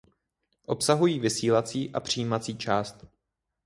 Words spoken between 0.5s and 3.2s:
Obsahují vysílací a přijímací část.